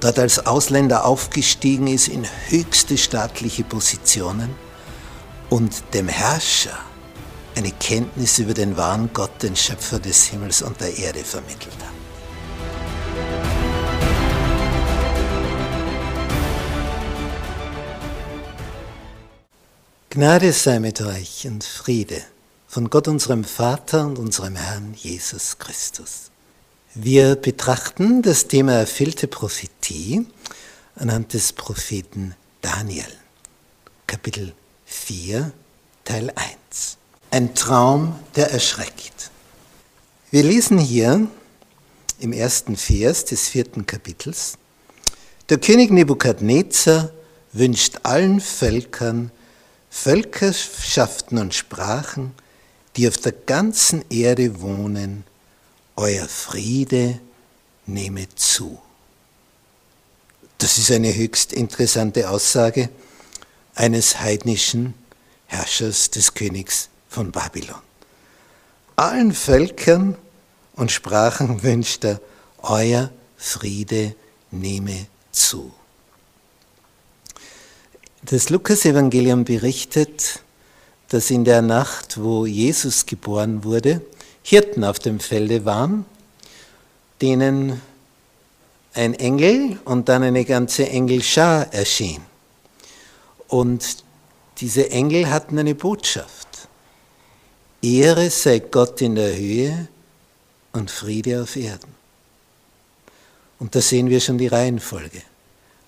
[0.00, 4.54] dort als Ausländer aufgestiegen ist in höchste staatliche Positionen
[5.50, 6.78] und dem Herrscher
[7.56, 11.98] eine Kenntnis über den wahren Gott, den Schöpfer des Himmels und der Erde vermittelt hat.
[20.10, 22.22] Gnade sei mit euch und Friede
[22.66, 26.30] von Gott unserem Vater und unserem Herrn Jesus Christus.
[27.00, 30.26] Wir betrachten das Thema erfüllte Prophetie
[30.96, 33.06] anhand des Propheten Daniel,
[34.08, 34.52] Kapitel
[34.84, 35.52] 4,
[36.04, 36.96] Teil 1.
[37.30, 39.30] Ein Traum, der erschreckt.
[40.32, 41.28] Wir lesen hier
[42.18, 44.58] im ersten Vers des vierten Kapitels,
[45.50, 47.12] der König Nebukadnezar
[47.52, 49.30] wünscht allen Völkern
[49.88, 52.32] Völkerschaften und Sprachen,
[52.96, 55.22] die auf der ganzen Erde wohnen,
[55.98, 57.18] euer Friede
[57.86, 58.80] nehme zu.
[60.58, 62.88] Das ist eine höchst interessante Aussage
[63.74, 64.94] eines heidnischen
[65.46, 67.80] Herrschers des Königs von Babylon.
[68.94, 70.16] Allen Völkern
[70.76, 72.20] und Sprachen wünscht er,
[72.58, 74.14] euer Friede
[74.52, 75.72] nehme zu.
[78.22, 80.42] Das Lukas-Evangelium berichtet,
[81.08, 84.02] dass in der Nacht, wo Jesus geboren wurde,
[84.48, 86.06] Hirten auf dem Felde waren,
[87.20, 87.82] denen
[88.94, 92.22] ein Engel und dann eine ganze Engelschar erschien.
[93.46, 93.98] Und
[94.56, 96.48] diese Engel hatten eine Botschaft.
[97.82, 99.86] Ehre sei Gott in der Höhe
[100.72, 101.94] und Friede auf Erden.
[103.58, 105.20] Und da sehen wir schon die Reihenfolge.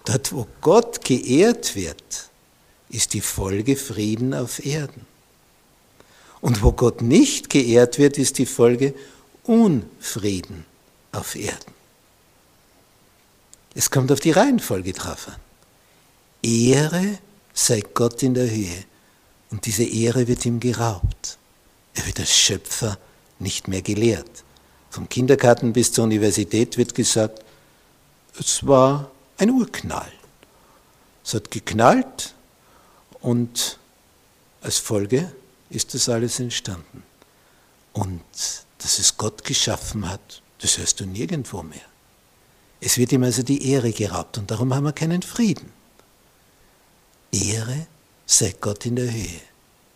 [0.04, 2.28] Dort, wo Gott geehrt wird,
[2.90, 5.06] ist die Folge Frieden auf Erden.
[6.40, 8.94] Und wo Gott nicht geehrt wird, ist die Folge
[9.44, 10.64] Unfrieden
[11.12, 11.74] auf Erden.
[13.74, 15.36] Es kommt auf die Reihenfolge drauf an.
[16.42, 17.18] Ehre
[17.52, 18.84] sei Gott in der Höhe
[19.50, 21.38] und diese Ehre wird ihm geraubt.
[21.94, 22.98] Er wird als Schöpfer
[23.38, 24.44] nicht mehr gelehrt.
[24.90, 27.44] Vom Kindergarten bis zur Universität wird gesagt,
[28.38, 30.12] es war ein Urknall.
[31.24, 32.34] Es hat geknallt
[33.20, 33.78] und
[34.62, 35.32] als Folge
[35.70, 37.02] ist das alles entstanden.
[37.92, 38.22] Und
[38.78, 41.80] dass es Gott geschaffen hat, das hörst du nirgendwo mehr.
[42.80, 45.72] Es wird ihm also die Ehre geraubt und darum haben wir keinen Frieden.
[47.32, 47.86] Ehre
[48.26, 49.40] sei Gott in der Höhe.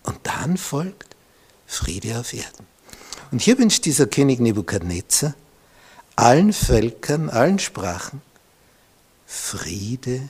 [0.05, 1.17] Und dann folgt
[1.67, 2.67] Friede auf Erden.
[3.31, 5.35] Und hier wünscht dieser König Nebukadnezar
[6.17, 8.23] allen Völkern, allen Sprachen,
[9.27, 10.29] Friede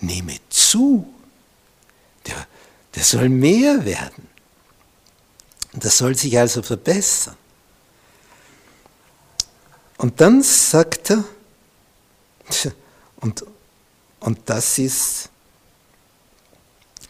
[0.00, 1.06] nehme zu.
[2.26, 2.46] Der,
[2.94, 4.28] der soll mehr werden.
[5.72, 7.36] Das soll sich also verbessern.
[9.96, 11.24] Und dann sagt er,
[13.20, 13.44] und,
[14.20, 15.30] und das ist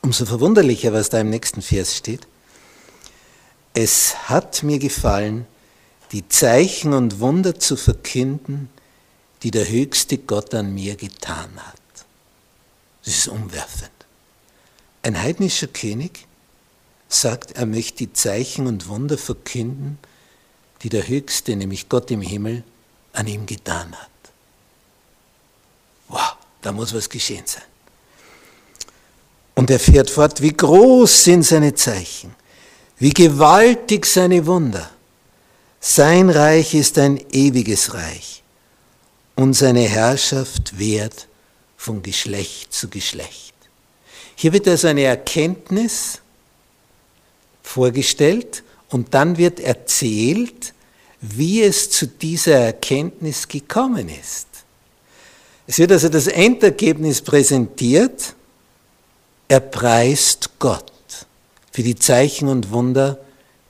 [0.00, 2.27] umso verwunderlicher, was da im nächsten Vers steht,
[3.73, 5.47] es hat mir gefallen,
[6.12, 8.69] die Zeichen und Wunder zu verkünden,
[9.43, 11.81] die der höchste Gott an mir getan hat.
[13.05, 13.91] Das ist umwerfend.
[15.04, 16.26] Ein heidnischer König
[17.10, 19.98] sagt, er möchte die Zeichen und Wunder verkünden,
[20.82, 22.65] die der Höchste, nämlich Gott im Himmel,
[23.12, 24.09] an ihm getan hat.
[26.09, 27.62] Wow, da muss was geschehen sein.
[29.54, 32.34] Und er fährt fort, wie groß sind seine Zeichen,
[32.98, 34.90] wie gewaltig seine Wunder.
[35.81, 38.43] Sein Reich ist ein ewiges Reich
[39.37, 41.29] und seine Herrschaft währt
[41.76, 43.54] von Geschlecht zu Geschlecht.
[44.36, 46.20] Hier wird also eine Erkenntnis
[47.62, 50.75] vorgestellt und dann wird erzählt,
[51.20, 54.46] wie es zu dieser Erkenntnis gekommen ist.
[55.66, 58.34] Es wird also das Endergebnis präsentiert.
[59.48, 60.92] Er preist Gott
[61.72, 63.19] für die Zeichen und Wunder,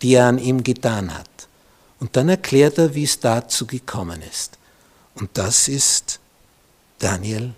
[0.02, 1.28] die er an ihm getan hat.
[2.00, 4.58] Und dann erklärt er, wie es dazu gekommen ist.
[5.14, 6.18] Und das ist
[6.98, 7.54] Daniel,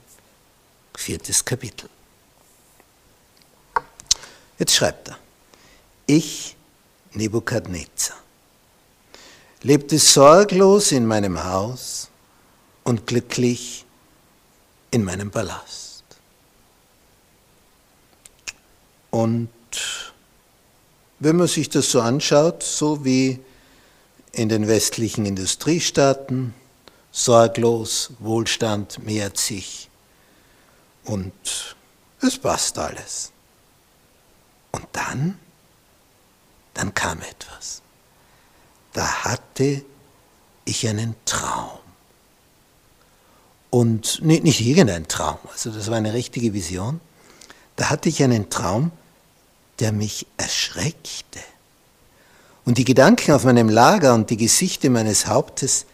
[0.96, 1.88] viertes Kapitel.
[4.58, 5.18] Jetzt schreibt er,
[6.06, 6.56] ich,
[7.12, 8.16] Nebukadnezar,
[9.62, 12.08] lebte sorglos in meinem Haus
[12.84, 13.84] und glücklich
[14.90, 16.04] in meinem Palast.
[19.10, 19.48] Und
[21.18, 23.40] wenn man sich das so anschaut, so wie
[24.32, 26.54] in den westlichen Industriestaaten,
[27.10, 29.88] sorglos, Wohlstand mehrt sich
[31.04, 31.32] und
[32.20, 33.32] es passt alles.
[34.76, 35.38] Und dann,
[36.74, 37.80] dann kam etwas.
[38.92, 39.82] Da hatte
[40.66, 41.78] ich einen Traum.
[43.70, 47.00] Und nicht, nicht irgendein Traum, also das war eine richtige Vision.
[47.76, 48.92] Da hatte ich einen Traum,
[49.78, 51.40] der mich erschreckte.
[52.66, 55.86] Und die Gedanken auf meinem Lager und die Gesichter meines Hauptes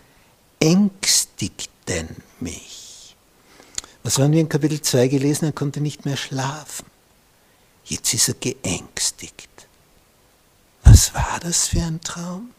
[0.58, 3.14] ängstigten mich.
[4.02, 5.44] Was waren wir in Kapitel 2 gelesen?
[5.44, 6.91] Er konnte nicht mehr schlafen.
[7.92, 9.68] Jetzt ist er geängstigt.
[10.82, 12.54] Was war das für ein Traum?